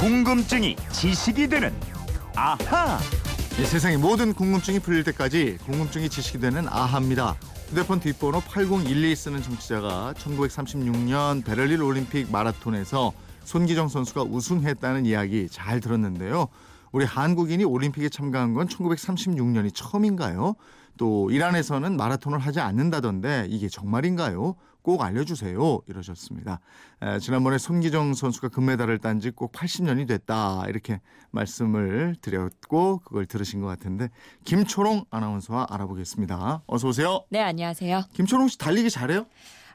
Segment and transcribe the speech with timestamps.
[0.00, 1.74] 궁금증이 지식이 되는
[2.34, 2.98] 아하.
[3.60, 7.36] 이 세상의 모든 궁금증이 풀릴 때까지 궁금증이 지식이 되는 아하입니다.
[7.68, 13.12] 휴대폰 뒷번호 8012 쓰는 정치자가 1936년 베를린 올림픽 마라톤에서
[13.44, 16.48] 손기정 선수가 우승했다는 이야기 잘 들었는데요.
[16.92, 20.54] 우리 한국인이 올림픽에 참가한 건 1936년이 처음인가요?
[20.96, 24.56] 또 이란에서는 마라톤을 하지 않는다던데 이게 정말인가요?
[24.82, 25.80] 꼭 알려주세요.
[25.86, 26.60] 이러셨습니다.
[27.02, 30.64] 에, 지난번에 손기정 선수가 금메달을 딴 지 꼭 80년이 됐다.
[30.68, 31.00] 이렇게
[31.30, 34.08] 말씀을 드렸고 그걸 들으신 것 같은데
[34.44, 36.62] 김초롱 아나운서와 알아보겠습니다.
[36.66, 37.24] 어서 오세요.
[37.30, 38.04] 네, 안녕하세요.
[38.14, 39.26] 김초롱 씨 달리기 잘해요?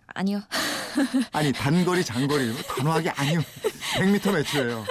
[0.08, 0.42] 아니요.
[1.34, 3.40] 아니 단거리 장거리 단호하게 아니요.
[3.98, 4.86] 100m 몇 초예요?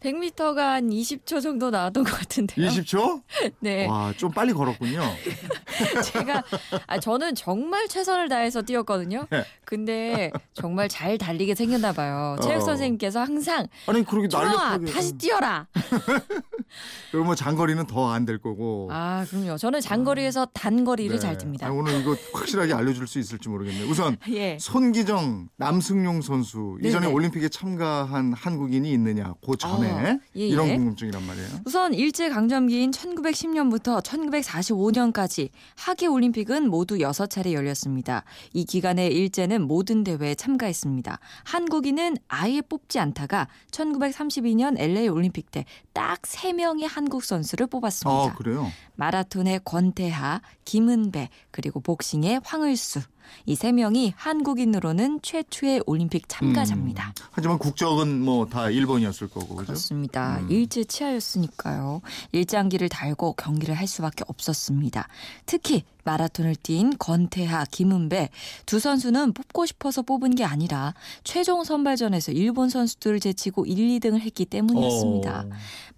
[0.00, 2.68] 100m가 한 20초 정도 나왔던 것 같은데요.
[2.70, 3.22] 20초?
[3.60, 3.86] 네.
[3.86, 5.00] 와, 좀 빨리 걸었군요.
[6.04, 6.42] 제가
[6.86, 9.26] 아 저는 정말 최선을 다해서 뛰었거든요.
[9.30, 9.44] 네.
[9.64, 12.36] 근데 정말 잘 달리게 생겼나 봐요.
[12.42, 12.60] 체육 어.
[12.60, 15.66] 선생님께서 항상 아니 그렇게 날렵하게 다시 뛰어라.
[17.10, 18.88] 그리고 뭐 장거리는 더 안 될 거고.
[18.92, 19.56] 아, 그럼요.
[19.56, 21.18] 저는 장거리에서 단거리를 네.
[21.20, 21.66] 잘 듭니다.
[21.66, 23.88] 아, 오늘 이거 확실하게 알려줄 수 있을지 모르겠네요.
[23.88, 24.58] 우선 예.
[24.60, 27.12] 손기정, 남승용 선수 이전에 네네.
[27.12, 30.76] 올림픽에 참가한 한국인이 있느냐 그 전에 아, 예, 이런 예.
[30.76, 31.48] 궁금증이란 말이에요.
[31.64, 38.24] 우선 일제 강점기인 1910년부터 1945년까지 하계 올림픽은 모두 6차례 열렸습니다.
[38.52, 41.18] 이 기간에 일제는 모든 대회에 참가했습니다.
[41.44, 48.32] 한국인은 아예 뽑지 않다가 1932년 LA 올림픽 때 딱 3명의 한국 선수를 뽑았습니다.
[48.32, 48.66] 아 그래요?
[48.96, 53.00] 마라톤의 권태하, 김은배, 그리고 복싱의 황을수.
[53.46, 57.12] 이 세 명이 한국인으로는 최초의 올림픽 참가자입니다.
[57.30, 59.66] 하지만 국적은 뭐 다 일본이었을 거고 그죠?
[59.66, 60.38] 그렇습니다.
[60.40, 60.50] 음.
[60.50, 62.00] 일제 치하였으니까요.
[62.32, 65.08] 일장기를 달고 경기를 할 수밖에 없었습니다.
[65.46, 68.30] 특히 마라톤을 뛴 권태하, 김은배
[68.66, 74.44] 두 선수는 뽑고 싶어서 뽑은 게 아니라 최종 선발전에서 일본 선수들을 제치고 1, 2등을 했기
[74.44, 75.40] 때문이었습니다.
[75.46, 75.50] 어.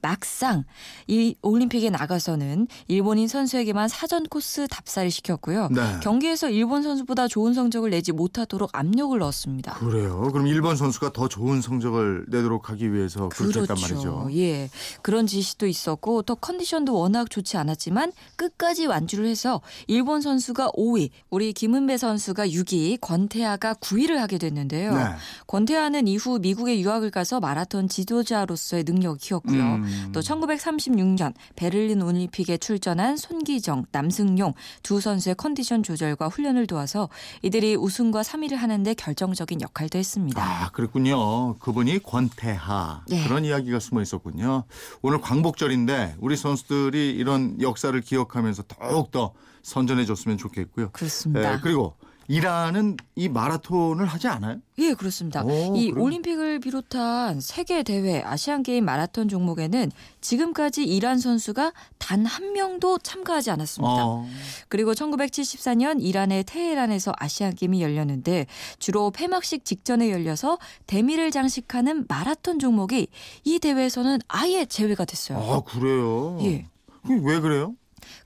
[0.03, 0.64] 막상
[1.06, 5.68] 이 올림픽에 나가서는 일본인 선수에게만 사전 코스 답사를 시켰고요.
[5.68, 6.01] 네.
[6.02, 9.74] 경기에서 일본 선수보다 좋은 성적을 내지 못하도록 압력을 넣었습니다.
[9.74, 10.29] 그래요.
[10.33, 14.29] 그럼 일본 선수가 더 좋은 성적을 내도록 하기 위해서 그렇게 했단 말이죠.
[14.33, 14.69] 예.
[15.02, 19.61] 그런 지시도 있었고 또 컨디션도 워낙 좋지 않았지만 끝까지 완주를 해서
[19.92, 24.95] 일본 선수가 5위, 우리 김은배 선수가 6위, 권태하가 9위를 하게 됐는데요.
[24.95, 25.05] 네.
[25.47, 29.63] 권태하는 이후 미국에 유학을 가서 마라톤 지도자로서의 능력을 키웠고요.
[29.63, 30.11] 음.
[30.14, 37.11] 또 1936년 베를린 올림픽에 출전한 손기정, 남승용 두 선수의 컨디션 조절과 훈련을 도와서
[37.42, 40.42] 이들이 우승과 3위를 하는데 결정적인 역할도 했습니다.
[40.42, 41.58] 아, 그랬군요.
[41.58, 43.05] 그분이 권태하.
[43.11, 43.25] 예.
[43.25, 44.64] 그런 이야기가 숨어 있었군요.
[45.02, 50.90] 오늘 광복절인데 우리 선수들이 이런 역사를 기억하면서 더욱더 선전해 줬으면 좋겠고요.
[50.92, 51.55] 그렇습니다.
[51.55, 51.95] 예, 그리고
[52.28, 54.58] 이란은 이 마라톤을 하지 않아요?
[54.78, 55.42] 예, 그렇습니다.
[55.42, 56.02] 오, 이 그래요?
[56.05, 59.90] 올림픽을 비롯한 세계 대회 아시안 게임 마라톤 종목에는
[60.20, 64.06] 지금까지 이란 선수가 단 한 명도 참가하지 않았습니다.
[64.06, 64.27] 어.
[64.68, 68.46] 그리고 1974년 이란의 테헤란에서 아시안 게임이 열렸는데
[68.78, 73.08] 주로 폐막식 직전에 열려서 대미를 장식하는 마라톤 종목이
[73.45, 75.39] 이 대회에서는 아예 제외가 됐어요.
[75.39, 76.39] 아, 그래요?
[76.42, 76.67] 예.
[77.08, 77.74] 왜 그래요?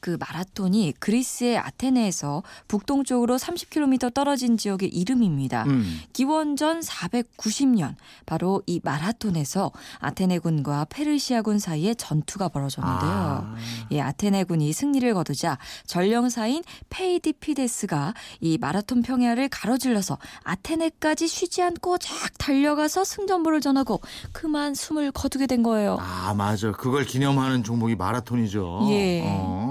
[0.00, 5.64] 그 마라톤이 그리스의 아테네에서 북동쪽으로 30km 떨어진 지역의 이름입니다.
[5.64, 6.00] 음.
[6.12, 7.94] 기원전 490년
[8.25, 13.10] 바로 이 마라톤에서 아테네군과 페르시아군 사이에 전투가 벌어졌는데요.
[13.10, 13.56] 아.
[13.91, 23.04] 이 아테네군이 승리를 거두자 전령사인 페이디피데스가 이 마라톤 평야를 가로질러서 아테네까지 쉬지 않고 쫙 달려가서
[23.04, 24.00] 승전보를 전하고
[24.32, 25.98] 그만 숨을 거두게 된 거예요.
[26.00, 26.72] 아, 맞아.
[26.72, 28.87] 그걸 기념하는 종목이 마라톤이죠.
[28.91, 29.22] 예.
[29.26, 29.66] 어.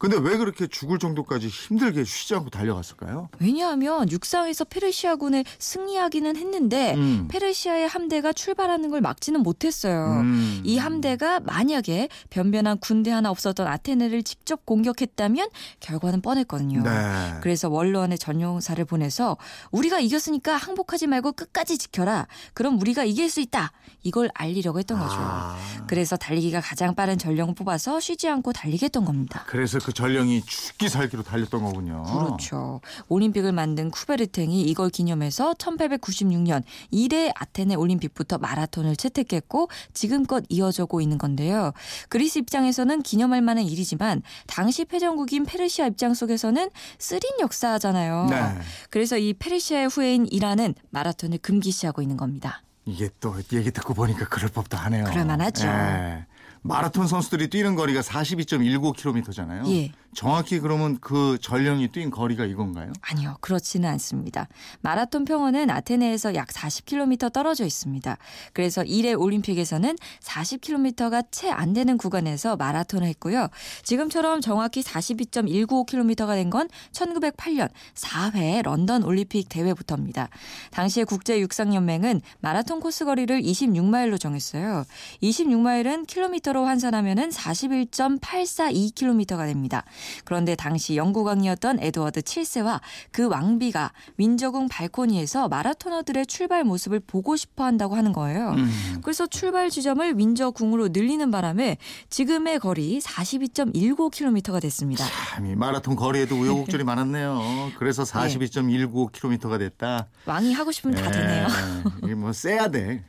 [0.00, 3.28] 근데 왜 그렇게 죽을 정도까지 힘들게 쉬지 않고 달려갔을까요?
[3.38, 7.28] 왜냐하면 육상에서 페르시아군을 승리하기는 했는데 음.
[7.28, 10.22] 페르시아의 함대가 출발하는 걸 막지는 못했어요.
[10.22, 10.62] 음.
[10.64, 15.50] 이 함대가 만약에 변변한 군대 하나 없었던 아테네를 직접 공격했다면
[15.80, 16.82] 결과는 뻔했거든요.
[16.82, 17.34] 네.
[17.42, 19.36] 그래서 원로원의 전용사를 보내서
[19.70, 22.26] 우리가 이겼으니까 항복하지 말고 끝까지 지켜라.
[22.54, 23.70] 그럼 우리가 이길 수 있다.
[24.02, 25.16] 이걸 알리려고 했던 거죠.
[25.18, 25.58] 아.
[25.86, 29.44] 그래서 달리기가 가장 빠른 전령을 뽑아서 쉬지 않고 달리게 했던 겁니다.
[29.46, 32.02] 그래서 그 전령이 죽기 살기로 달렸던 거군요.
[32.02, 32.80] 그렇죠.
[33.08, 41.72] 올림픽을 만든 쿠베르탱이 이걸 기념해서 1896년 1회 아테네 올림픽부터 마라톤을 채택했고 지금껏 이어져고 있는 건데요.
[42.08, 48.26] 그리스 입장에서는 기념할 만한 일이지만 당시 패전국인 페르시아 입장 속에서는 쓰린 역사잖아요.
[48.30, 48.58] 네.
[48.90, 52.62] 그래서 이 페르시아의 후예인 이란은 마라톤을 금기시하고 있는 겁니다.
[52.86, 55.04] 이게 또 얘기 듣고 보니까 그럴 법도 하네요.
[55.04, 55.66] 그럴 만하죠.
[55.68, 56.26] 예.
[56.62, 59.66] 마라톤 선수들이 뛰는 거리가 42.19km잖아요.
[59.70, 59.92] 예.
[60.12, 62.92] 정확히 그러면 그 전령이 뛴 거리가 이건가요?
[63.00, 64.48] 아니요, 그렇지는 않습니다.
[64.80, 68.18] 마라톤 평원은 아테네에서 약 40km 떨어져 있습니다.
[68.52, 73.48] 그래서 1회 올림픽에서는 40km가 채 안 되는 구간에서 마라톤을 했고요.
[73.82, 80.28] 지금처럼 정확히 42.195km가 된 건 1908년 4회 런던 올림픽 대회부터입니다.
[80.72, 84.84] 당시에 국제 육상연맹은 마라톤 코스 거리를 26마일로 정했어요.
[85.22, 89.84] 26마일은 킬로미터 로 환산하면 41.842km가 됩니다.
[90.24, 92.80] 그런데 당시 영국왕이었던 에드워드 7세와
[93.12, 98.50] 그 왕비가 윈저궁 발코니에서 마라토너들의 출발 모습을 보고 싶어 한다고 하는 거예요.
[98.50, 98.98] 음.
[99.02, 101.76] 그래서 출발 지점을 윈저궁으로 늘리는 바람에
[102.08, 105.04] 지금의 거리 42.19km가 됐습니다.
[105.34, 107.72] 참, 이 마라톤 거리에도 우여곡절이 많았네요.
[107.78, 110.06] 그래서 42.195km가 됐다.
[110.26, 111.46] 왕이 하고 싶으면 다 되네요.
[111.46, 113.04] 예, 이게 뭐 세야 돼.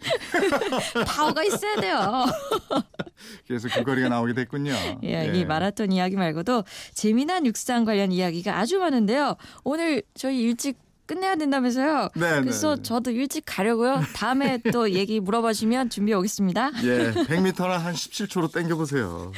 [1.07, 2.25] 파워가 있어야 돼요.
[3.47, 4.73] 그래서 그 거리가 나오게 됐군요.
[5.03, 5.31] 예, 예.
[5.33, 6.63] 이 마라톤 이야기 말고도
[6.93, 9.35] 재미난 육상 관련 이야기가 아주 많은데요.
[9.63, 10.77] 오늘 저희 일찍
[11.11, 12.09] 끝내야 된다면서요.
[12.15, 12.83] 네, 그래서 네, 네.
[12.83, 14.01] 저도 일찍 가려고요.
[14.15, 16.71] 다음에 또 얘기 물어봐 주시면 준비해 오겠습니다.
[16.83, 19.33] 예, 100m나 한 17초로 땡겨보세요.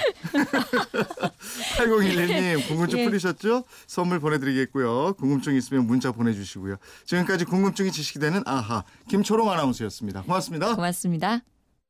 [1.77, 3.05] 8011님, 궁금증 예.
[3.05, 3.63] 풀리셨죠?
[3.87, 5.13] 선물 보내드리겠고요.
[5.13, 6.75] 궁금증 있으면 문자 보내주시고요.
[7.05, 10.21] 지금까지 궁금증이 지식이 되는 아하, 김초롱 아나운서였습니다.
[10.23, 10.75] 고맙습니다.
[10.75, 11.52] 고맙습니다.